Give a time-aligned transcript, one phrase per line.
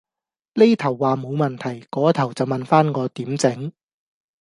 [0.55, 3.71] 呢頭話冇問題，嗰頭就問返我點整